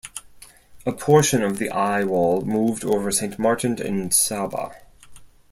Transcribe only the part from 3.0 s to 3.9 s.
Saint Martin